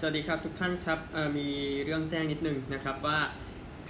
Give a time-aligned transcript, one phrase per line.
[0.00, 0.98] สวัสดีครับทุกท่านครับ
[1.38, 1.48] มี
[1.84, 3.18] เรื่องแจ้งนิดนึงนะครับว่า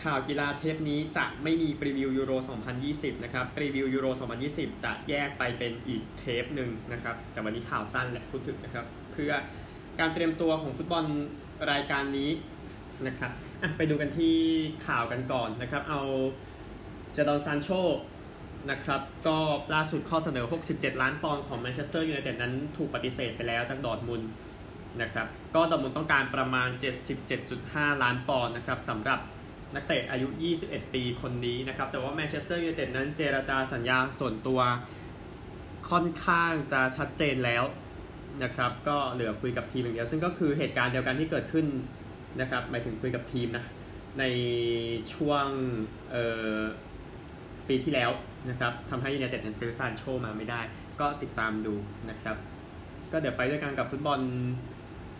[0.02, 2.32] ข่าวกีฬาเทปนี้จะไม่มี preview ยูโร
[2.79, 4.06] 2020 นะครับ preview ยูโร
[4.45, 9.32] 2020 จะแยกไปเป็นอีกเทปหนึ่งนะครับ แต่วันนี้ข่าวสั้นแหละพูดถึงนะครับ เพื่อ
[10.00, 11.04] การเตรียมตัวของฟุตบอล
[11.70, 12.30] รายการนี้
[13.07, 13.30] นะครับ
[13.77, 14.36] ไปดูกันที่
[14.86, 16.02] ข่าวกันก่อนนะครับ เอา
[17.12, 17.68] เจดอนซานโช
[18.71, 19.39] นะครับ ก็
[19.75, 24.23] ล่าสุดข้อเสนอ 67 ล้านปอนด์ของแมนเชสเตอร์ยูไนเต็ดนั้นถูกปฏิเสธไปแล้วจากดอร์ทมุนด์
[25.03, 26.69] นะครับก็ดอร์ทมุนด์ต้องการประมาณ
[27.37, 29.20] 77.5 ล้านปอนด์นะครับสำหรับ
[29.75, 30.29] นักเตะอายุ
[30.61, 34.61] 21 ปีคนนี้นะครับแต่ว่าแมนเชสเตอร์ยูไนเต็ดนั้นเจรจาสัญญาส่วนตัว
[35.91, 37.65] ค่อนข้างจะชัดเจนแล้ว
[38.43, 41.67] นะครับก็เหลือคุยกับทีมอย่างเดียว ซึ่งก็คือเหตุการณ์เดียวกันที่เกิดขึ้น
[42.41, 43.65] นะครับหมายถึงคุยกับทีมนะ
[44.19, 44.25] ใน
[45.15, 45.47] ช่วง
[47.69, 48.11] ปีที่แล้ว
[48.51, 50.61] นะครับทำให้ยูไนเต็ดนั้นซื้อซานโชมาไม่ได้
[51.01, 51.75] ก็ติดตามดู
[52.11, 52.37] นะครับ
[53.12, 54.20] ก็เดี๋ยวไปด้วยกันกับฟุตบอล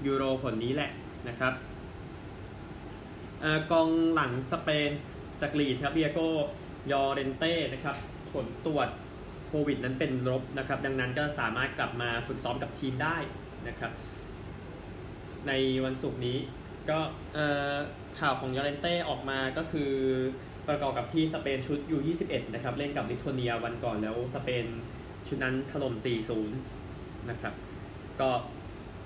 [0.06, 0.91] ยูโรหนนี้แหละ
[1.28, 1.52] นะครับ
[3.72, 4.91] กองหลังสเปน
[5.41, 6.19] จากลีดส์ครับดิเอโก้
[6.92, 7.97] ยอเรนเต้นะครับ
[8.32, 8.88] ผลตรวจ
[9.48, 13.16] โควิดนั้นเป็นลบนะครับ ดังนั้นก็สามารถกลับมาฝึกซ้อมกับทีมได้
[13.69, 13.92] นะครับ
[15.47, 15.52] ใน
[15.84, 16.38] วันศุกร์นี้
[16.91, 16.98] ก็
[18.20, 19.91] ข่าวของยอเรนเต้ออกมาก็คือ
[20.69, 24.66] ประกอบกับที่สเปนชุด U21 นะครับ เล่นกับลิทัวเนียวันก่อนแล้วสเปน
[25.28, 25.94] ชุดนั้นถล่ม
[26.62, 27.55] 4-0 นะครับ
[28.20, 28.30] ก็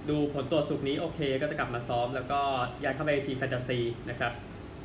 [0.08, 2.40] ดูผลตรวจศุกร์นี้โอเคก็จะกลับมาซ้อม แล้วก็
[2.82, 3.78] ย้ายเข้าไปทีมแฟนตาซี
[4.10, 4.32] นะครับ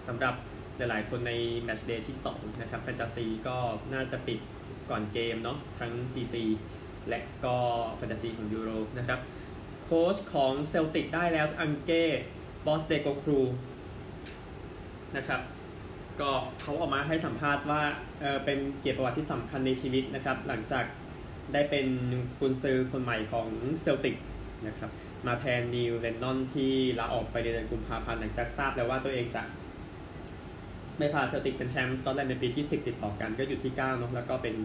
[0.07, 0.35] สำหรับ
[0.77, 3.57] หลายๆคนใน matchday ที่ 2 นะครับแฟนตาซีก็
[3.93, 4.39] น่าจะปิด
[4.89, 6.35] ก่อนเกมเนาะทั้ง GG
[7.09, 7.57] และก็
[7.97, 9.19] แฟนตาซีของยูโรนะครับ
[9.85, 12.05] โค้ชของเซลติกได้แล้วอังเก้
[12.65, 13.39] พอสเตโคกลู
[15.17, 15.41] นะครับ
[16.19, 17.81] ก็เขาออกมาให้สัมภาษณ์ว่า
[18.21, 20.85] เออเป็นเกียรติประวัติที่สำคัญในชีวิตนะครับ หลังจาก
[21.53, 21.87] ได้เป็น
[22.39, 23.47] กุนซือคนใหม่ของ
[23.81, 24.15] เซลติก
[24.67, 24.91] นะครับ
[25.25, 29.43] มาแทนนีล เลนนอนที่ลาออกไปในเดือนกุมภาพันธ์หลังจากทราบแล้วว่าตัวเองจะ
[30.97, 34.55] ไม่พาเซลติกเป็นแชมป์สกอตแลนด์ในปีที่ 10 ติดต่อกันก็อยู่ที่9เนาะแล้วก็เป็น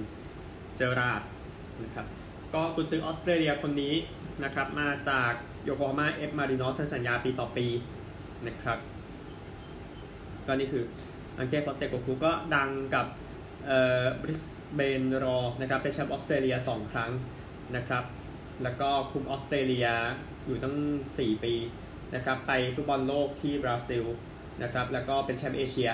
[0.76, 1.22] เจอร์ราร์ด
[1.84, 2.06] นะครับ
[2.54, 3.94] ก็กุนซือออสเตรเลียคนนี้
[4.44, 5.32] นะครับมาจาก
[5.64, 7.66] โยโกฮาม่าเอฟมารินอสสัญญาปีต่อปี
[8.47, 8.78] นะครับ
[10.47, 10.84] ก็นี่คือ
[11.38, 13.06] อังเก้พอสเตโคกลูก็ดังกับ
[13.66, 14.44] เอ่อบริส
[14.75, 17.10] เบนรอร์นะครับเป็นแชมป์ออสเตรเลีย 2 ครั้ง
[17.76, 18.04] นะครับ
[18.62, 19.88] แล้วก็คุมออสเตรเลีย
[20.46, 20.76] อยู่ตั้ง
[21.12, 21.54] 4 ปี
[22.14, 24.04] นะครับไปฟุตบอลโลกที่บราซิล
[24.62, 25.91] นะครับแล้วก็เป็นแชมป์เอเชีย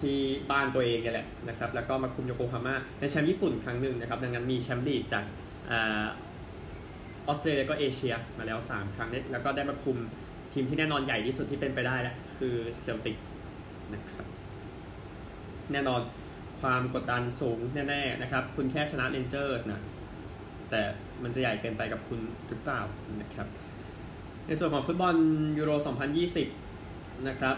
[0.00, 0.18] ที่
[0.50, 5.24] บ้านตัวเองนี่แหละนะครับแล้วก็มาคุมโยโกฮาม่าได้แชมป์ญี่ปุ่นครั้งหนึ่งนะครับดังนั้นมีแชมป์ลีกจาก
[5.70, 5.72] อ
[7.26, 9.96] อสเตรเลียก็เอเชียมาแล้ว 3 ครั้งนี้แล้วก็ได้มาคุม
[10.52, 13.16] ทีมที่แน่นอนใหญ่ที่สุดที่เป็นไปได้แล้วคือเซลติก
[13.94, 14.26] นะครับ
[15.72, 16.00] แน่นอน
[16.60, 17.58] ความกดดันสูง
[17.88, 19.80] แน่ๆนะครับ คุณแค่ชนะเรนเจอร์สนะ
[20.70, 20.82] แต่
[21.22, 22.80] มันจะใหญ่เกินไปกับคุณหรือเปล่า
[23.20, 23.46] นะครับ
[24.46, 25.14] ในส่วนของฟุตบอล
[25.58, 25.70] ยูโร
[26.48, 27.56] 2020 นะครับ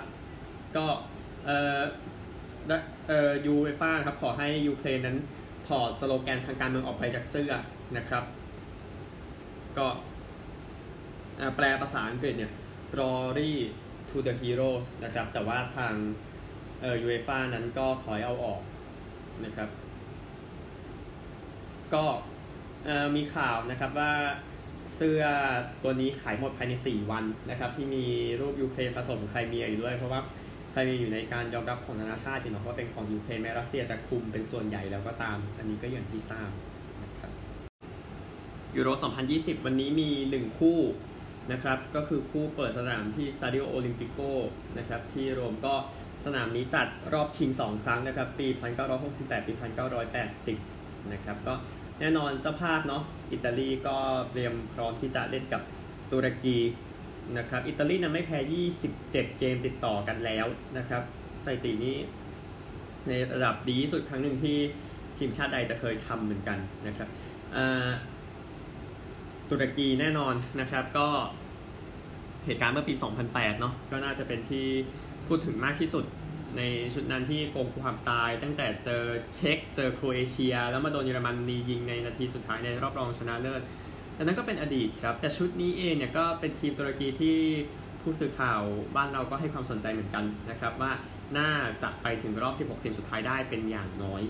[0.77, 0.87] ก็
[1.45, 1.81] เอ่อ
[3.09, 5.17] เอ่อยูเอฟ่าครับขอให้ยูเครนนั้น
[5.67, 7.53] ถอดสโลแกนทางการเมืองออกไปจากเสื้อ
[7.97, 8.25] นะครับ
[9.79, 9.87] ก็
[11.57, 12.53] แปลภาษาอังกฤษเนี่ย
[12.93, 13.53] glory
[14.09, 15.95] to the heroes นะครับ แต่ว่าทาง
[16.81, 18.61] เอ่อยูเอฟ่านั้นก็ขอให้เอาออก
[19.45, 19.69] นะครับ
[21.95, 22.05] ก็
[23.17, 24.13] มีข่าวนะครับว่า
[24.97, 25.23] เสื้อ
[25.83, 28.05] ตัวนี้ขายหมดภายใน 4 วันนะครับที่มี
[28.41, 30.21] รูปยูเครนผสมไครเมียอยู่ด้วย เพราะว่า
[30.71, 36.51] ไครเมียอยู่ในการยอมรับของนานาชาติเนาะว่าเป็นของยูเครนแม้รัสเซียจะคุมเป็นส่วนใหญ่แล้วก็ตาม อันนี้ก็อย่างที่ทราบ
[37.05, 37.33] นะครับ
[38.77, 38.89] ยูโร
[39.27, 40.79] 2020 วันนี้มี 1 คู่
[41.53, 44.19] นะครับก็คือคู่เปิดสนามที่สตาดิโอโอลิมปิโก
[44.79, 45.75] นะครับที่โรมก็
[46.25, 48.47] สนามนี้จัดรอบชิง 2 ครั้งนะครับปี
[48.97, 49.53] 1968 ปี
[50.33, 51.55] 1980 นะครับก็
[52.01, 53.03] แน่นอนเจ้าภาพเนาะ
[53.33, 53.97] อิตาลีก็
[54.31, 55.63] เตรียมพร้อมที่จะเล่นกับ
[56.13, 56.59] ตุรกี
[57.39, 58.39] นะครับอิตาลีนั้นไม่แพ้
[58.81, 60.47] 27 เกมติดต่อกันแล้ว
[60.79, 61.03] นะครับ
[61.45, 61.97] สถิตินี้
[63.09, 64.57] ในระดับดีสุดครั้งหนึ่งที่
[65.19, 67.09] ทีมชาติใดจะเคยทำเหมือนกันนะครับ
[69.51, 71.09] ตุรกีแน่นอนนะครับก็
[72.47, 72.95] เหตุการณ์เมื่อปี
[73.27, 74.67] 2008 เนาะก็น่าจะเป็นที่
[75.29, 76.05] พูดถึงมากที่สุด
[76.57, 76.63] ใน
[76.95, 79.03] ชุดนั้นที่โกงความตาย ตั้งแต่เจอ
[79.37, 83.63] เช็กเจอโครเอเชีย แล้วมาโดนเยอรมนียิงในนาทีสุดท้ายในรอบรองชนะเลิศ
[84.15, 87.39] แต่นั้นก็เป็นอดีตครับ แต่ชุดนี้เองเนี่ยก็เป็นทีมตุรกีที่
[88.03, 88.63] ผู้สื่อข่าว
[88.97, 90.93] บ้านเราก็ให้ความสนใจเหมือนกันนะครับว่า
[91.39, 91.51] น่า
[91.83, 94.23] จะไปถึงรอบ 16 ทีมสุดท้ายได้เป็นอย่างน้อย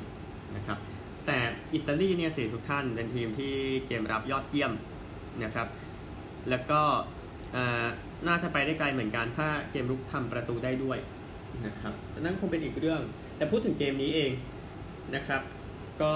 [0.56, 0.78] นะครับ
[1.26, 1.38] แต่
[1.75, 3.52] อิตาลีเนี่ยสิทุกท่านเป็นทีมที่
[3.87, 4.72] เกมรับยอดเยี่ยม
[5.44, 5.69] นะครับ
[6.50, 6.81] แล้วก็
[8.28, 10.99] น่าจะไปได้ไกลเหมือนกันถ้าเกมรุกทำประตูได้ด้วย
[11.67, 13.00] นะครับนั่นคงเป็นอีกเรื่อง
[13.37, 14.32] แต่พูดถึงเกมนี้เอง
[15.14, 15.43] นะครับ
[16.02, 16.12] ก็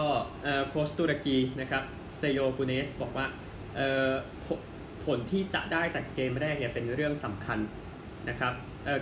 [0.68, 1.82] โค้ชตุรกีนะครับ
[2.16, 3.26] เซโยกูเนสบอกว่า
[4.44, 4.46] ผ
[5.04, 7.58] ผลที่จะได้จากเกมแรกเนี่ยเป็นเรื่องสำคัญ
[8.28, 8.52] นะครับ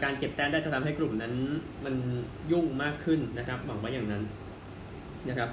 [0.04, 1.34] การเก็บแต้มได้จะทำให้กลุ่มนั้น
[1.84, 1.94] มัน
[2.52, 4.22] ยุ่งมากขึ้นนะครับหวังว่าอย่างนั้น
[5.28, 5.50] นะครับ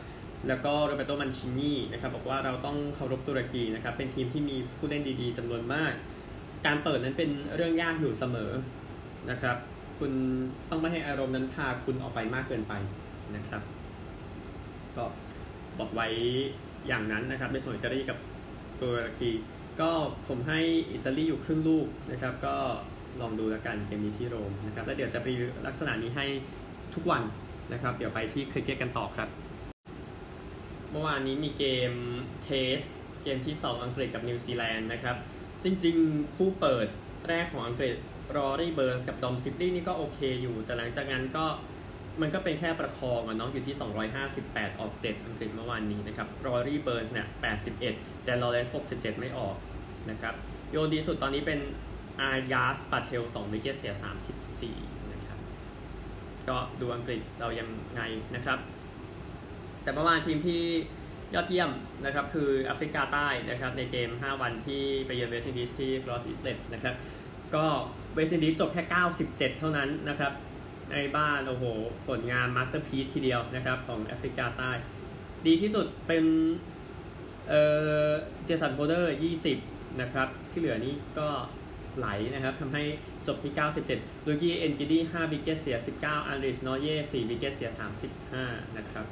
[0.48, 5.94] แล้วก็โรเบโตมันชินีนะครับบอกว่าเราต้องเคารพตุรกีนะครับเป็นทีมที่มีผู้เล่นดีๆจำนวนมาก
[6.66, 8.52] การเปิดนั้นเป็นเรื่องยากอยู่เสมอ
[9.32, 9.58] นะครับ
[10.00, 10.12] คุณ
[10.70, 12.74] ต้องไม่ให้อารมณ์นั้นพาคุณออกไปมากเกินไป
[13.36, 13.62] นะครับ
[14.96, 15.06] ก็
[15.80, 16.08] บอกไว้
[16.88, 18.18] อย่างนั้นนะครับในส่วนอิตาลีกับ
[18.82, 19.32] ตุรกี
[19.82, 19.92] ก็
[20.28, 20.60] ผมให้
[20.94, 22.56] อิตาลีอยู่ครึ่งลูกนะครับ ก็
[23.22, 26.26] ลองดูแล้วกันเกมนี้ที่โรมนะครับ แล้วเดี๋ยวจะรีวิวลักษณะนี้ให้
[26.96, 27.24] ทุกวัน
[27.74, 29.30] นะครับ เดี๋ยวไปที่คริกเก็ตกันต่อครับ
[30.92, 31.92] เมื่อวานนี้มีเกม
[32.44, 32.80] Test
[33.24, 35.16] เกมที่ 2 อังกฤษกับนิวซีแลนด์นะครับ
[35.64, 36.88] จริงๆ คู่เปิด
[37.28, 37.96] แรกของอังกฤษ
[38.36, 41.46] รอรี่เบิร์นส์กับดอมซิบลีย์นี่ก็โอเคอยู่ แต่หลังจากนั้นก็
[42.22, 43.76] มันก็เป็นแค่ประคองอะเนาะอยู่ที่
[44.28, 47.28] 258 ออก 7 อังกฤษเมื่อวานนี้นะครับรอรี่เบิร์นส์เนี่ย
[47.76, 49.56] 81 แดนลอเรนส์67 ไม่ออก
[50.10, 50.34] นะครับ
[50.72, 51.60] โยนดีสุดตอนนี้เป็น
[52.22, 53.94] อาจาสปาเทล 2 wicket เสีย
[54.52, 55.40] 34 นะครับ
[56.50, 58.02] ก็ดูอังกฤษจะเอายังไง
[58.36, 58.60] นะครับ
[59.84, 60.62] แต่เมื่อวานทีมที่
[61.36, 61.72] ยอดเยี่ยม
[62.06, 66.96] นะครับ คือแอฟริกาใต้นะครับ ในเกม 5 วันที่ไปเยือนเวสต์อินดีสที่กรอสอิสเลตนะครับ
[67.56, 67.66] ก็
[68.14, 68.84] เวสต์อินดีสจบแค่
[69.22, 70.34] 97 เท่านั้นนะครับ
[70.92, 71.64] ในบ้านโอ้โห
[72.08, 74.72] ผลงาน masterpiece ทีเดียวนะครับ ของแอฟริกาใต้
[75.48, 76.26] ดีที่สุดเป็น
[77.50, 77.54] เอ
[78.08, 78.10] อ
[78.46, 79.16] เจสันโฮลเดอร์
[79.56, 81.30] 20 นะครับ ที่เหลือนี้ก็
[81.98, 82.84] ไหลนะครับทำให้
[83.28, 83.54] จบที่
[83.90, 87.70] 97 ลุงกี้เอนกิดี้5 wicket เสีย 19 อันริชนอเกีย 4 wicket เสีย
[88.24, 89.06] 35 นะครับ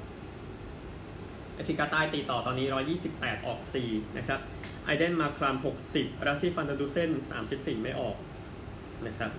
[1.57, 2.67] แอฟริกาใต้ตีต่อตอนนี้
[3.07, 3.59] 128 ออก
[3.89, 4.39] 4 นะครับ
[4.85, 5.55] ไอเดนมาคราม
[5.91, 7.11] 60 ราสซี่ฟันเดดูเซน
[7.47, 8.15] 34 ไม่ออก
[9.07, 9.31] นะครับ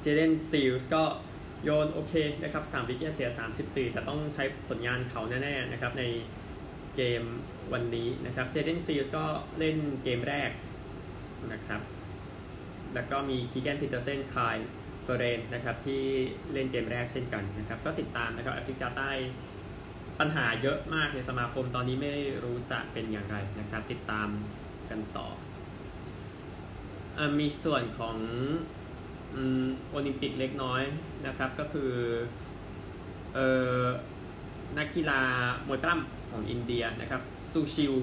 [0.00, 1.02] เจเดนซิลส์ก็
[1.64, 3.30] โยนโอเคนะครับ3 wicket เสีย
[3.62, 6.04] 34 แต่ต้องใช้ผลงานเขาแน่ๆนะครับใน
[6.96, 7.22] เกม
[7.72, 9.24] วันนี้นะครับ เจเดนซิลส์ก็
[9.58, 10.50] เล่นเกมแรก
[11.52, 11.80] นะครับ
[12.94, 14.56] แล้วก็มีคีแกนพิเตอร์เซนคาย
[15.02, 16.02] เฟเรนนะครับที่
[16.52, 19.12] เล่นเกมแรกเช่นกันนะครับ ก็ติดตามนะครับแอฟริกาใต้
[20.20, 22.12] ปัญหาเยอะมากในสมาคมตอนนี้ไม่
[22.44, 24.28] รู้จะเป็นอย่างไรนะครับ ติดตาม
[24.90, 25.28] กันต่อ
[27.18, 28.16] อมีส่วนของ
[29.90, 30.82] โอลิมปิกเล็กน้อย
[31.26, 31.92] นะครับก็คือ
[33.36, 33.38] อ
[33.82, 33.84] อ
[34.78, 35.20] นักกีฬา
[35.68, 37.94] มวยปล้ำของอินเดียนะครับซูชิล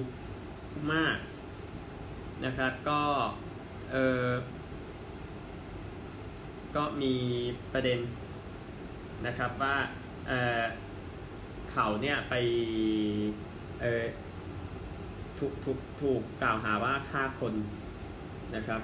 [0.90, 1.04] มา
[2.44, 3.00] นะครับก็
[3.92, 3.96] เอ
[4.26, 4.28] อ
[6.76, 7.14] ก็มี
[7.72, 8.00] ประเด็น
[9.26, 9.76] นะครับว่า
[10.28, 12.34] เเขาเนี่ยไป
[13.82, 14.04] เออ
[15.38, 17.54] ถูกถูกถูกกล่าวหาว่าฆ่าคน
[18.56, 18.80] นะครับ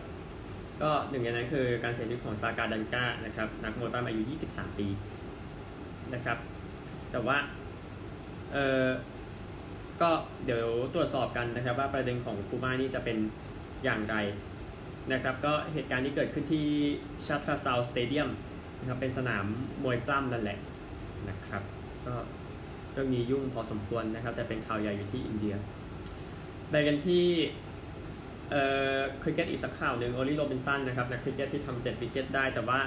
[0.83, 4.87] ก็หนึ่งในนั้นคือการเสียชีวิตของซากาดันกานะครับนักมวยปล้ำอายุ 23 ปี
[6.15, 6.39] นะครับ
[7.11, 7.39] แต่ว่า
[8.53, 8.57] เอ
[8.87, 8.89] อ
[10.01, 10.11] ก็
[10.45, 13.19] เดี๋ยวตรวจสอบกันนะครับ ว่าประเด็นของคูมาร์นี่จะเป็น
[13.85, 14.17] อย่างไร
[15.13, 16.67] นะครับ ก็เหตุการณ์นี้เกิดขึ้นที่
[17.27, 18.29] ชัตราซาล stadium
[18.79, 19.45] นะครับเป็นสนาม
[19.85, 20.59] มวยปล้ำนั่นแหละ
[21.29, 21.63] นะครับ
[22.07, 22.15] ก็
[22.93, 25.55] เรื่องนี้ยุ่งพอสมควรนะครับ แต่เป็นข่าวใหญ่อยู่ที่อินเดีย
[26.71, 27.27] ไปกันที่
[28.51, 28.63] เอ่
[28.99, 32.79] อคริกเก็ตอีกสักข่าวหนึ่งออลลี่โรบินสันนะครับนักคริกเก็ตที่ทำเจ็ด wicket ได้ แต่ว่า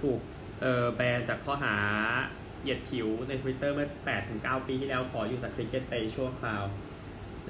[0.00, 0.20] ถูก
[0.60, 1.76] เอ่อแบนจากข้อหา
[2.62, 3.88] เหยียดผิวใน Twitter เมื่อ
[4.28, 6.64] 8-9 ปีที่แล้วขออยู่จากคริกเก็ตไปชั่วคราว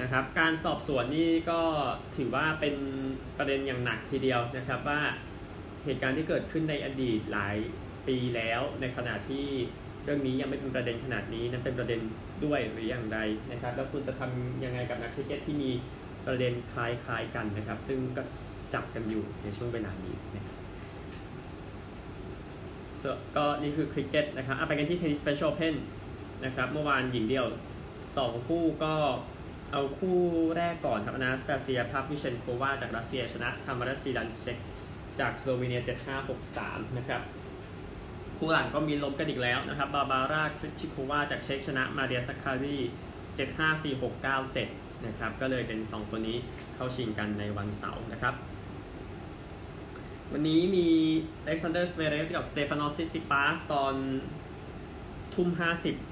[0.01, 1.61] นะครับการสอบสวนนี่ก็
[2.17, 2.75] ถือว่าเป็น
[3.39, 5.01] ประเด็นอย่างหนักทีเดียวนะครับว่า
[5.85, 7.57] เหตุการณ์ที่เกิดขึ้นในอดีตหลาย
[8.09, 9.47] ปีแล้วในขณะที่
[10.07, 12.01] เรื่องนี้ยังไม่เป็นประเด็นขนาดนี้นั้นเป็นประเด็น
[12.45, 13.19] ด้วยหรืออย่างไร
[13.53, 15.71] นะครับ แล้วคุณจะทำยังไงกับนักคริกเก็ตที่มี
[16.27, 18.23] ประเด็นคล้ายๆกันนะครับ ซึ่งก็
[18.75, 20.57] จับกันอยู่ในช่วงเวลานี้นะครับ
[23.37, 25.75] ก็นี่คือคริกเก็ตนะครับไปกันที่เทนนิสสเปเชียลเพน
[26.45, 27.47] นะครับเมื่อวานหญิงเดี่ยว
[27.97, 28.95] 2 คู่ก็
[29.73, 30.19] เอาคู่
[30.57, 34.59] แรกก่อนครับอนาสตาเซียพาฟลิวเชนโควาจากรัสเซียชนะทามาราซีดันเซ็ก
[35.21, 35.83] จากสโลวีเนีย
[36.39, 37.23] 7563 นะครับ
[38.39, 42.77] คู่หลังก็มีลบกันอีกแล้วนะครับ บาบาร่าเครชิโควาจากเช็กชนะมาเรียซักคารี
[43.71, 46.37] 754697 นะครับ ก็เลยเป็น 2 คนนี้
[46.75, 48.35] เข้าชิงกันในวันเสาร์นะครับ
[50.33, 50.89] วันนี้มีอ
[51.45, 53.95] เล็กซานเดอร์ซเวเรฟกับสเตฟานอสซิตซิปาสตอน
[55.35, 55.49] ทุ่ม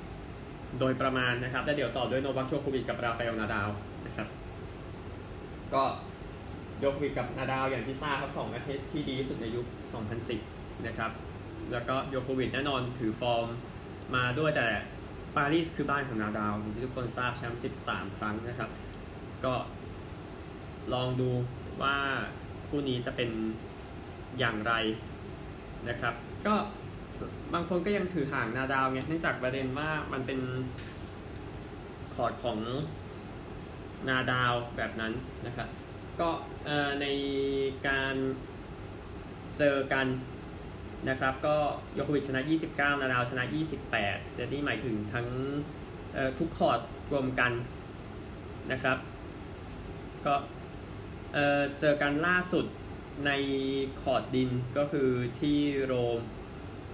[0.08, 3.68] 50 โดยประมาณนะครับ แล้วเดี๋ยวต่อด้วยโนวัคโยโควิชกับราฟาเอลนาดาว
[4.06, 4.28] นะครับ
[5.74, 5.82] ก็
[6.78, 9.66] โยโควิชกับนาดาวอย่างที่ทราบครับสองนักเทนนิสที่ดีสุดในยุค
[10.26, 11.10] 2010 นะครับ
[11.72, 13.46] แล้วก็โยโควิชแน่นอนถือฟอร์ม
[14.14, 14.68] มาด้วยแต่
[15.36, 18.70] ปารีสคือบ้านของนาดาวที่ทุกคนทราบแชมป์ 13 ครั้งนะครับ
[19.44, 19.54] ก็
[20.92, 21.30] ลองดู
[21.82, 21.96] ว่า
[22.68, 23.30] คู่นี้จะเป็น
[24.38, 24.72] อย่างไร
[25.88, 26.14] นะครับ
[26.46, 26.54] ก็
[27.54, 30.40] บางคนก็ยังถือห่างนาดาวไงเนื่องจากประเด็นว่ามันเป็น
[32.14, 32.58] คอร์ดของ
[34.08, 35.12] นาดาวแบบนั้น
[35.46, 35.68] นะครับ
[36.20, 36.30] ก็
[37.00, 37.06] ใน
[37.88, 38.14] การ
[39.58, 40.06] เจอกัน
[41.08, 41.56] นะครับ ก็
[41.98, 42.40] ยโควิชชนะ
[42.72, 43.44] 29 นาดาวชนะ
[43.90, 45.26] 28 แต่นี่หมายถึงทั้ง
[46.38, 46.80] ทุกคอร์ด
[47.12, 47.52] รวมกัน
[48.72, 48.98] นะครับ
[50.26, 50.34] ก็
[51.80, 52.66] เจอกันล่าสุด
[53.26, 53.30] ใน
[54.02, 56.20] คอร์ดดินก็คือที่โรม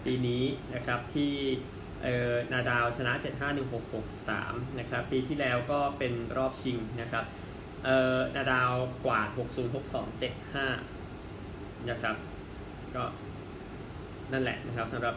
[0.05, 1.33] ปีนี้นะครับที่
[2.52, 3.12] นาดาวชนะ
[3.97, 7.25] 751-663 นะครับปีที่แล้วก็เป็นรอบชิงนะครับ
[8.37, 8.73] นาดาว
[9.05, 9.29] กวาด
[10.19, 12.17] 606275 นะครับ
[12.95, 13.05] ก็
[14.33, 15.15] นั่นแหละนะครับสำหรับ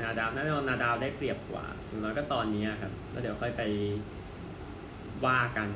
[0.00, 3.62] นาดาวแน่นอนนาดาวได้เปรียบกว่าอย่างน้อยก็ตอนนี้ครับแล้วเดี๋ยวค่อยไป
[5.26, 5.68] ว่ากัน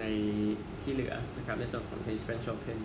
[0.00, 0.04] ใน
[0.82, 2.78] ที่เหลือนะครับในส่วนของ Tennis French Open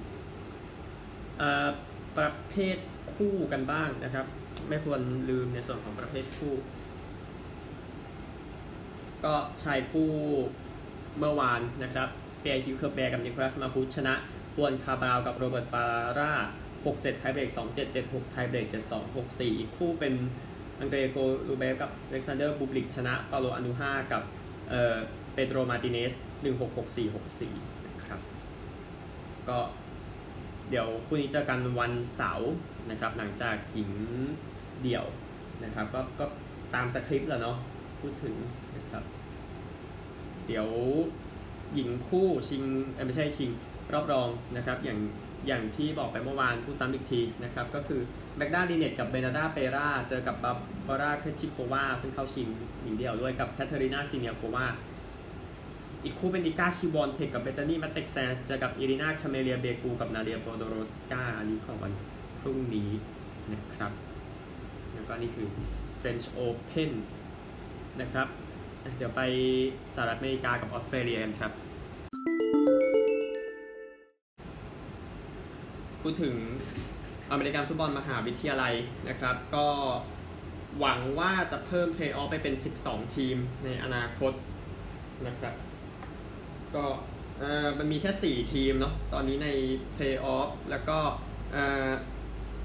[2.17, 2.77] ประเภท
[3.15, 4.25] คู่กันบ้างนะครับ
[4.69, 6.53] ไม่ควรลืมในส่วนของประเภทคู่
[9.25, 10.11] ก็ชายคู่
[11.17, 14.13] เมื่อวานนะครับปิแอร์อูกแอร์แบร์กับนิโคลัสมาอูชนะ
[14.55, 15.83] ฮวนคาบัลกับโรเบิร์ตฟา
[16.17, 16.33] ร่า
[16.83, 20.13] 6-7 ไทเบรก2-7 7-6 ไทเบรก7-2 6-4 อีกคู่เป็น
[20.79, 21.17] อังเดรโก
[21.47, 24.23] ลูเบฟกับเล็กซานเดอร์บูบลิกชนะปาโบลอันดูฮากับ
[24.69, 24.95] เอ่อ
[25.33, 26.13] เปโดรมาร์ติเนส
[26.89, 28.19] 166464นะครับ
[29.49, 29.59] ก็
[30.69, 32.51] เดี๋ยวคู่นี้เจอกันวันเสาร์
[32.89, 33.91] นะครับหลังจากหญิง
[34.83, 35.05] เดี่ยว
[35.63, 36.25] นะครับก็ก็
[36.75, 37.57] ตามสคริปต์แล้วเนาะ
[37.99, 38.35] พูดถึง
[38.77, 39.03] นะครับ
[40.47, 40.67] เดี๋ยว
[41.75, 42.63] หญิงคู่ชิง
[43.05, 43.51] ไม่ใช่ชิง
[43.93, 44.99] รอบรองนะครับอย่าง
[45.47, 48.01] อย่างที่บอกไปเมื่อวานพูดซ้ำอีกทีนะครับ ก็คือ
[48.37, 50.57] แมกด้าลีเนตกับเบอร์นาดาเปราเจอกับบา
[50.87, 52.47] บาร่าเครชิโควาซึ่งเข้าชิง
[52.83, 54.65] หญิงเดี่ยวด้วยกับแคทเธอรีนาซีเนียโควา
[56.03, 61.93] อีกคู่เป็นอิกาชวอนเทคกับเบธานีมาเต็กแซนด์สเจอกับอิรินาคาเมเลียเบกูกับนาเดียโปโดโรสกาอันนี้ของวัน
[62.39, 62.89] พรุ่งนี้
[63.53, 63.91] นะครับ
[64.93, 65.47] แล้วก็นี่คือ
[66.01, 66.91] French Open
[68.01, 68.27] นะครับ
[68.97, 69.21] เดี๋ยวไป
[69.93, 71.51] สหรัฐอเมริกากับออสเตรเลียกันครับ
[76.01, 76.35] พูดถึง
[77.31, 78.73] อเมริกันฟุตบอลมหาวิทยาลัย
[79.09, 79.67] นะครับ ก็
[80.79, 84.33] หวังว่าจะเพิ่มเพลย์ออฟไปเป็น 12 ทีมในอนาคต
[85.27, 85.53] นะครับ
[86.75, 86.85] ก็
[87.79, 89.49] มันมีแค่ 4 ทีมเนาะตอนนี้ใน
[89.93, 90.99] เพลย์ออฟแล้วก็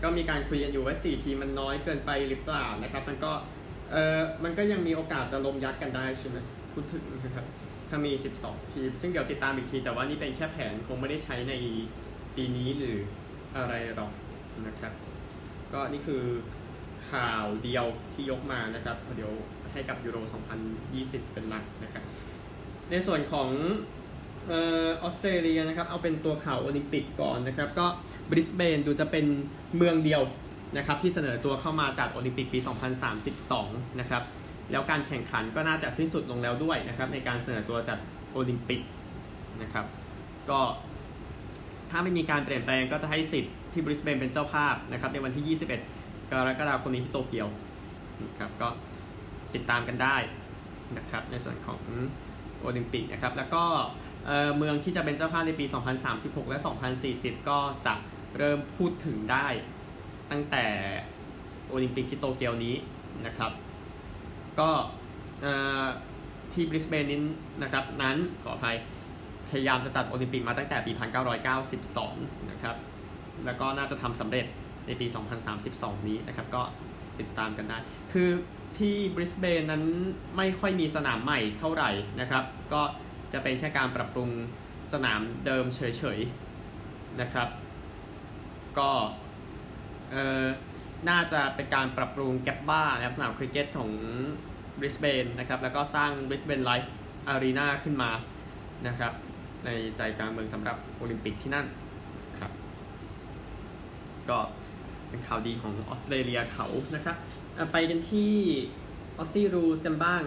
[0.03, 3.33] ก็มีการคุยกันอยู่ว่า 4 ทีมมันน้อยเกินไปหรือเปล่านะครับ มันก็
[3.91, 6.39] เออมันก็ยังมีโอกาสจะลมยัดกันได้ใช่ไหม
[6.73, 7.47] พูดถึงนะครับ
[7.89, 8.13] ถ้ามี
[8.43, 11.55] 12 ทีม ซึ่งเดี๋ยวติดตามอีกที แต่ว่านี่เป็นแค่แผนคงไม่ได้ใช้ใน
[12.37, 12.99] ปีนี้หรือ
[13.57, 14.13] อะไรหรอก
[14.67, 14.93] นะครับ
[15.73, 16.23] ก็นี่คือ
[17.11, 19.33] ข่าวเดียวที่ยกมานะครับ เดี๋ยว
[19.73, 20.17] ให้กับยูโร
[20.75, 22.03] 2020 เป็นหลักนะครับ
[22.91, 23.49] ในส่วนของ
[24.53, 24.55] อ
[25.03, 27.87] อสเตรเลียนะครับ เอาเป็นตัวข่าวโอลิมปิกก่อนนะครับ ก็
[28.31, 29.27] บริสเบนดูจะเป็น
[29.77, 30.23] เมืองเดียว
[30.77, 32.59] นะครับที่เสนอตัวเข้ามาจัดโอลิมปิกปี
[33.35, 34.23] 2032 นะครับ
[34.71, 37.99] แล้วการแข่งขันก็น่าจะสิ้นสุดลงแล้วด้วยนะครับ ในการเสนอตัวจัด
[38.33, 38.81] โอลิมปิก
[39.63, 39.87] นะครับ
[40.51, 40.61] ก็
[41.91, 45.59] ถ้าไม่มีการเปลี่ยนแปลงก็จะให้สิทธิ์ที่บริสเบนเป็นเจ้าภาพนะครับในวันที่
[45.97, 47.49] 21 กรกฎาคมนี้ที่โตเกียว
[48.27, 48.69] นะครับก็
[49.55, 50.17] ติดตามกันได้
[50.99, 51.81] นะครับในส่วนของ
[52.61, 53.65] โอลิมปิกนะครับแล้วก็
[54.57, 55.65] เมืองที่จะเป็นเจ้าภาพในปี
[56.09, 56.59] 2036 และ
[57.03, 57.95] 2040 ก็จะ
[58.37, 59.47] เริ่มพูดถึงได้
[60.31, 60.65] ตั้งแต่
[61.69, 62.75] โอลิมปิกที่โตเกียวนี้
[63.27, 63.53] นะครับ
[64.61, 64.71] ก็
[66.53, 67.21] ที่บริสเบนนี้
[67.63, 68.77] นะครับนั้นขออภัย
[69.59, 70.93] ยายามจะจัดโอลิมปิกมาตั้งแต่ปี
[71.71, 72.77] 1992 นะครับ
[73.45, 74.47] แล้วก็น่าจะทำสำเร็จ
[74.87, 75.07] ในปี
[75.57, 76.63] 2032 นี้นะครับ ก็
[77.21, 77.79] ติดตามกันได้
[78.13, 78.29] คือ
[78.79, 79.85] ที่บริสเบนนั้น
[80.37, 82.83] ไม่ค่อยมีสนามใหม่เท่าไหร่นะครับ ก็
[83.33, 84.31] จะเป็นแค่การปรับปรุง
[84.93, 85.81] สนามเดิมเฉ
[86.17, 87.49] ยๆ นะครับ
[88.79, 88.91] ก็
[90.11, 90.45] เออ
[91.09, 93.91] น่าจะเป็นการปรับปรุงแกบบานะครับสนามคริกเก็ตของ
[94.79, 96.93] บริสเบนนะครับ แล้วก็สร้างบริสเบนไลฟ์
[97.29, 98.11] อารีนาขึ้นมา
[98.87, 99.13] นะครับ
[99.65, 101.67] ในใจกลางเมืองสำหรับโอลิมปิกที่นั่น
[102.41, 102.53] ครับ
[104.29, 104.39] ก็
[105.09, 107.17] เป็นข่าวดีของออสเตรเลียเขานะครับ
[107.73, 108.33] ไปกันที่
[109.19, 110.23] Aussie Rules กันบ้าง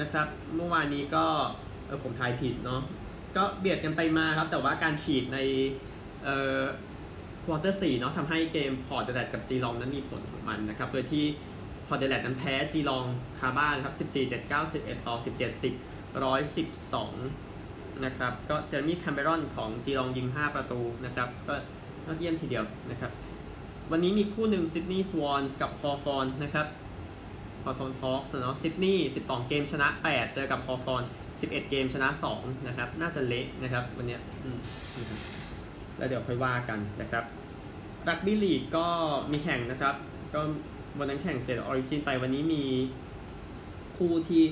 [0.00, 0.26] นะครับ
[0.56, 1.26] เมื่อวานนี้ก็
[1.86, 2.82] เออผมทายผิดเนาะ
[3.36, 5.38] ก็เบียดกันไปมาครับ แต่ว่าการฉีกใน
[6.24, 6.62] เอ่อ
[7.44, 11.24] quarter สี่เนาะทำให้เกมพอร์ตแอดิเลดกับจีลองนั้นมีผลของมันนะครับโดยที่
[11.86, 13.04] พอร์ตเดลดนั้นแพ้จีลอง
[13.38, 15.64] คาบ้านครับ 14 7 9 11 ต่อ 17 10
[16.14, 17.53] 112
[18.04, 21.54] นะครับ ก็เจอร์มี่แคมเบรอนของจีลองยิง 5 ประตูนะครับ ก็
[22.06, 23.10] ยอดเยี่ยมทีเดียวนะครับ
[23.90, 26.66] วันนี้มีคู่หนึ่งซิดนีย์สวอนส์กับฮอฟอนนะครับ
[27.64, 32.08] ฮอฟอนทอกส์เนาะซิดนีย์12 เกมชนะ 8 เจอกับฮอฟอน11 เกมชนะ
[32.38, 34.18] 2 นะครับ น่าจะเละนะครับ วันนี้
[35.96, 37.24] แล้วเดี๋ยวค่อยว่ากันนะครับ
[38.08, 38.86] รักบี้ลีกก็
[39.30, 39.94] มีแข่งนะครับ
[40.34, 40.40] ก็
[40.98, 42.64] วันนั้นแข่ง State Origin ไปวันนี้มี
[43.96, 44.42] คู่ที่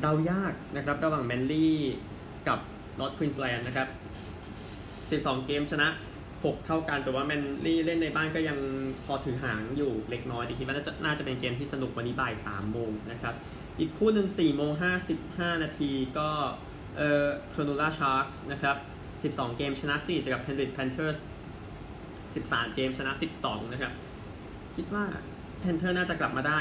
[0.00, 1.76] เดายากนะครับ ระหว่างแมนลี่
[2.48, 2.58] กับ
[2.98, 3.88] นอร์ทควีนส์แลนด์นะครับ
[5.32, 5.88] 12 เกมชนะ
[6.32, 8.58] 6 เท่ากัน แต่ว่าแมนลี่เล่นในบ้านก็ยัง
[9.04, 13.34] พอถือหางอยู่เล็กน้อยแต่คิดว่าน่าจะน่าจะเป็นเกมที่สนุกวันนี้บ่าย3โมงนะครับ
[13.78, 14.72] อีกคู่หนึ่ง4โมง
[15.16, 16.28] 55 นาทีก็
[16.96, 18.76] เอ่อโครนัลลาชาร์กส์นะครับ
[19.36, 21.18] 12 เกมชนะ 4 เจอกับเพนริธแพนเธอร์ส
[22.34, 23.92] 13 เกมชนะ 12 นะครับ
[24.74, 25.04] คิดว่า
[25.60, 26.60] แพนเธอร์น่าจะกลับมาได้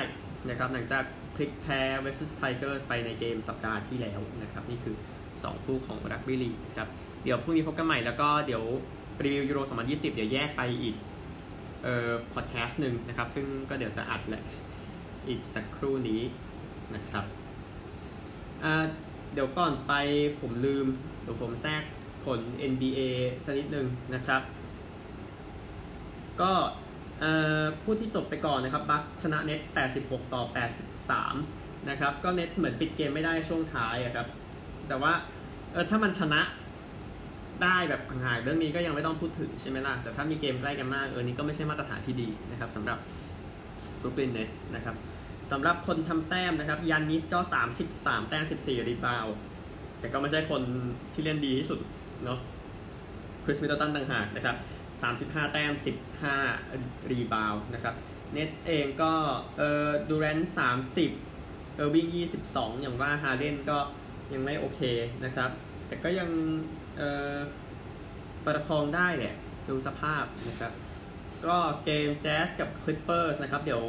[0.50, 1.04] นะครับหลังจาก
[1.36, 4.96] พลิกแพ้ versus Tigers ไปในเกมสัปดาห์ที่แล้วนะครับ นี่คือ
[5.50, 6.90] 2 คู่ของรักบี้ลีครับ
[7.24, 8.64] เดี๋ยวพรุ่งนี้พบกันใหม่แล้วก็เดี๋ยว
[9.24, 10.96] รีวิวยูโร 2020 เดี๋ยวแยกไปอีก
[11.84, 14.44] เอ่อพอดแคสต์หนึ่งนะครับ ซึ่งก็เดี๋ยวจะอัดแหละ
[15.28, 16.22] อีกสักครู่นี้
[16.96, 17.26] นะครับ
[18.64, 18.86] อ่า
[19.34, 19.94] เดี๋ยวก่อนไป
[20.40, 20.86] ผมลืม
[21.22, 21.84] เดี๋ยวผมแทรก
[22.26, 22.40] ผล
[22.72, 23.00] NBA
[23.46, 24.42] สักนิดนึงนะครับ
[26.42, 26.52] ก็
[27.82, 29.60] ผู้ที่จบไปก่อนนะครับบัคชนะเน็ต
[29.98, 30.44] 86 ต่อ
[31.20, 34.28] 83 นะครับ ก็เน็ตเหมือนปิดเกมไม่ได้ช่วงท้ายอะครับ
[34.92, 35.14] แต่ว่า
[35.74, 36.42] เออถ้ามันชนะ
[37.64, 42.98] ได้แบบห่างๆเรื่องนี้ก็ยังไม่ต้องพูดถึงใช่ไหมล่ะ แต่ถ้ามีเกมใกล้กันมากเออนี่ก็ไม่ใช่มาตรฐานที่ดีนะครับสำหรับ
[44.02, 44.96] Brooklyn Nets นะครับ
[45.52, 47.40] สำหรับคนทำแต้มนะครับยันนิสก็
[47.84, 49.26] 33 แต้ม 14 รีบาว
[50.00, 50.62] แต่ก็ไม่ใช่คน
[51.14, 51.80] ที่เล่นดีที่สุด
[52.26, 52.40] เนาะ
[53.46, 54.56] คริสมิดเดิลตันต่างหากนะครับ
[55.04, 55.74] 35 แต้ม
[56.42, 57.96] 15 rebound นะครับ
[58.34, 59.14] เน็ตเองก็
[59.58, 60.38] เออดูแรนท์
[61.08, 62.08] 30 เออร์วิง
[62.48, 63.78] 22 อย่างว่าฮาร์เดนก็
[64.34, 64.82] ยังไม่โอเค
[65.26, 65.50] นะครับ
[65.88, 66.30] แต่ก็ยัง
[68.46, 69.34] ประคองได้แหละ
[69.70, 70.72] ดูสภาพนะครับ
[71.46, 73.84] ก็เกมแจ๊สกับคลิปเปอร์สนะครับ เดี๋ยว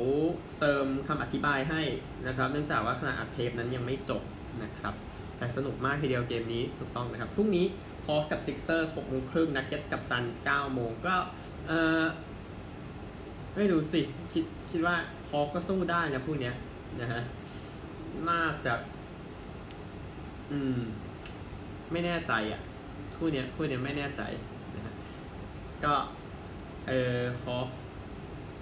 [0.61, 1.83] เติมคำอธิบายให้
[2.27, 4.23] นะครับ เนื่องจากว่าขณะอัดเทปนั้นยังไม่จบ
[4.63, 4.95] นะครับ
[5.39, 7.67] แต่สนุกมากทีเดียวเกมนี้ถูกต้องนะครับ พรุ่งนี้
[8.07, 11.15] ฮอกส์กับซิกเซอร์สหกโมงครึ่งนักเก็ตกับซันส์เก้าโมงก็
[11.69, 11.73] เอ
[12.03, 12.05] อ
[13.57, 14.97] ไม่รู้สิ คิดคิดว่า
[15.31, 16.55] ฮอกส์ก็สู้ได้นะพวกเนี้ย
[17.01, 17.23] นะฮะ
[18.29, 18.73] น่าจะ
[20.51, 20.79] อืม
[21.93, 22.61] ไม่แน่ใจอะ
[23.17, 24.23] คู่เนี้ยคู่เนี้ยไม่แน่ใจ
[24.77, 24.95] นะฮะ
[25.85, 25.95] ก็
[26.88, 27.75] เออฮอกส์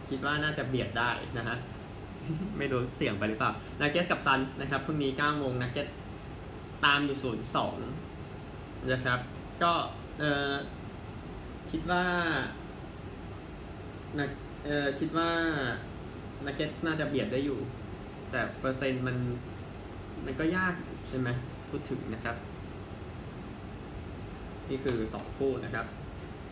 [0.08, 1.56] คิดว่าน่าจะเบียดได้นะฮะ
[2.58, 5.88] ไม่รู้เสี่ยงไปหรือเปล่านักเก็ตกับซันส์นะครับพรุ่งนี้9โมงนักเก็ต
[6.84, 7.76] ตามอยู่ศูนย์สอง
[8.92, 9.18] นะครับ
[9.62, 9.72] ก็
[10.20, 10.52] เออ
[11.70, 12.04] คิดว่า
[14.18, 14.30] นัก
[14.64, 15.30] เออคิดว่า
[16.46, 17.58] นักเก็ตน่าจะเบียดได้อยู่
[18.30, 19.16] แต่เปอร์เซ็นต์มัน
[20.24, 20.74] มันก็ยาก
[21.08, 21.28] ใช่ไหม
[21.70, 22.36] พูดถึงนะครับ
[24.68, 25.86] นี่คือ 2 คู่นะครับ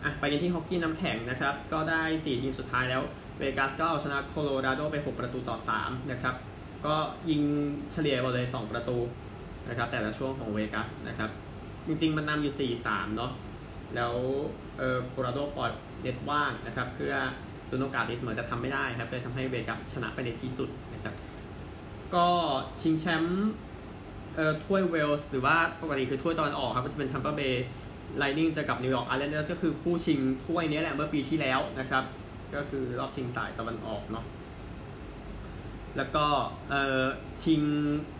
[0.03, 3.01] อะไปกันที่ฮอกกี้น้ำแข็งนะครับ ก็ได้ 4 ทีมสุดท้ายแล้ว
[3.37, 6.35] เวกัสก็เอาชนะโคโลราโดไป 6 ประตูต่อ 3 นะครับ
[6.85, 6.95] ก็
[7.29, 7.41] ยิง
[7.91, 8.97] เฉลี่ยหมดเลย 2 ประตู
[9.69, 11.29] นะครับ แต่ละช่วงของเวกัสนะครับ
[11.87, 13.31] จริงๆ มันนำอยู่ 4-3 เนาะ
[13.95, 14.13] แล้ว
[14.77, 17.13] เออโคโลราโดปล่อยเน็ตว่างนะครับ เพื่อ
[17.69, 21.13] ตุนโอกาสดีเสมอจะทำไม่ได้ครับเลยทำให้เวกัสชนะไปในที่สุดนะครับ
[22.15, 22.27] ก็
[22.81, 23.49] ชิงแชมป์
[24.39, 27.65] เอ่อถ้วยเวลส์หรือว่าปกติคือถ้วยตะวันออกครับก็จะเป็นทัมเปอร์เบย์
[28.17, 32.03] ไลนิ่งจะกับนิวยอร์กอาร์เรนเดอร์สก็คือคู่ชิงถ้วยนี้แหละเมื่อปีที่แล้วนะครับ
[32.55, 34.25] ก็คือรอบชิงสายตะวันออกเนาะ
[35.97, 36.25] แล้วก็
[36.69, 37.05] เอ่อ
[37.43, 37.61] ชิง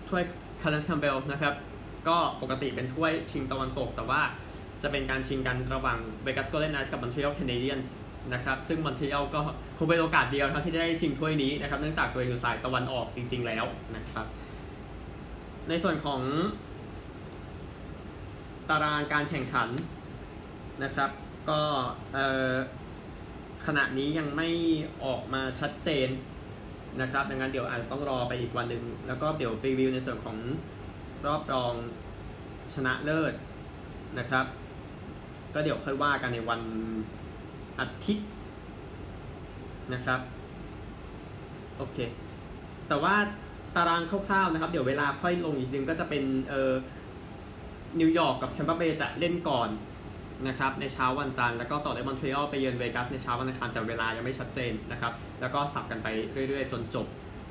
[0.10, 0.24] ถ้วย
[0.62, 1.54] คลาเรนซ์แคมป์เบลนะครับ
[2.08, 4.22] ก็ปกติเป็นถ้วยชิงตะวันตก แต่ว่า
[4.84, 7.96] จะเป็นการชิงกันระหว่างเวกัสโกลเด้นไนท์กับมอนทรีออลแคนาเดียนส์
[8.34, 9.42] นะครับ ซึ่งมอนทรีออลก็
[9.78, 14.26] คงเป็นโอกาสเดียวนะครับที่จะได้ชิงถ้วยนี้นะครับ เนื่องจากตัวเองอยู่สายตะวันออกจริง ๆ แล้วนะครับ
[15.70, 16.22] ในส่วนของ
[18.70, 19.70] ตารางการแข่งขัน
[20.84, 21.10] นะครับ
[21.50, 21.60] ก็
[23.66, 24.50] ขณะนี้ยังไม่
[25.04, 26.10] ออกมาชัดเจน
[27.02, 30.38] นะครับ ดังนั้นเดี๋ยวอาจจะต้องรอไปอีกวันหนึ่งแล้วก็เดี๋ยวรีวิวในส่วนของ
[31.26, 31.74] รอบรอง
[32.74, 33.34] ชนะเลิศ
[34.20, 34.46] นะครับ
[35.54, 36.62] ก็เดี๋ยวค่อยว่ากันในวัน
[37.80, 38.28] อาทิตย์
[39.94, 40.20] นะครับ
[41.78, 41.98] โอเค
[42.88, 43.16] แต่ว่า
[43.76, 46.74] ตารางคร่าวๆนะครับ เดี๋ยวเวลาค่อยลงอีกนึงก็จะเป็นเอ่อ
[48.00, 49.70] นิวยอร์กกับแทมเปอร์เบย์จะเล่นก่อน
[50.48, 56.08] นะครับในเช้าวันจันทร์แล้วก็ต่อด้วยมอนทรีออลไปเยือนเวกัสในเช้าวันอังคารแต่เวลายังไม่ชัดเจนนะครับ แล้วก็สับกันไป
[56.48, 57.08] เรื่อยๆ จนจบ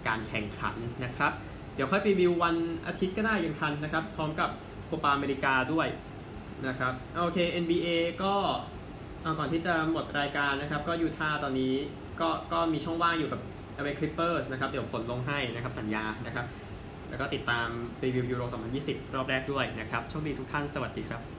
[0.07, 1.33] การแข่งขันนะครับ
[1.75, 4.51] เดี๋ยวค่อยรีวิววันอาทิตย์ก็ได้ยังทันนะครับ พร้อมกับ
[4.87, 5.89] โคปาอเมริกาด้วย
[6.67, 7.89] นะครับโอเค NBA
[8.23, 8.35] ก็
[9.39, 11.75] ก่อนที่จะหมดรายการนะครับ ก็ยูทาตอนนี้
[12.21, 13.41] ก็ก็มีช่องว่างอยู่กับ
[13.83, 16.47] LA Clippers นะครับเดี๋ยวผลลงให้นะครับสัญญานะครับ
[17.11, 17.69] แล้วก็ติดตาม
[18.05, 18.43] รีวิวยูโร
[18.79, 21.38] 2020 รอบแรกด้วยนะครับโชคดีทุกท่านสวัสดีครับ